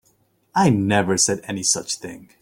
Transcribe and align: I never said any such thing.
I 0.55 0.71
never 0.71 1.15
said 1.15 1.41
any 1.43 1.61
such 1.61 1.97
thing. 1.97 2.31